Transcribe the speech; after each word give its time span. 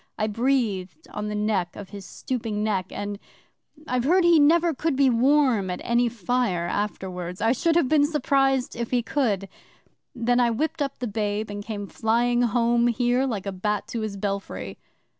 I 0.17 0.25
breathed 0.25 1.07
on 1.13 1.27
the 1.27 1.35
back 1.35 1.75
of 1.75 1.89
his 1.91 2.07
stooping 2.07 2.63
neck 2.63 2.87
and 2.89 3.19
I've 3.87 4.03
heard 4.05 4.23
he 4.23 4.39
never 4.39 4.73
could 4.73 4.95
be 4.95 5.11
warm 5.11 5.69
at 5.69 5.79
any 5.83 6.09
fire 6.09 6.65
afterwards. 6.65 7.39
I 7.39 7.51
should 7.51 7.75
have 7.75 7.87
been 7.87 8.07
surprised 8.07 8.75
if 8.75 8.89
he 8.89 9.03
could! 9.03 9.47
Then 10.15 10.39
I 10.39 10.49
whipped 10.49 10.81
up 10.81 10.97
the 10.97 11.07
babe, 11.07 11.51
and 11.51 11.63
came 11.63 11.85
flying 11.85 12.41
home 12.41 12.87
here 12.87 13.27
like 13.27 13.45
a 13.45 13.51
bat 13.51 13.87
to 13.89 14.01
his 14.01 14.17
belfry. 14.17 14.79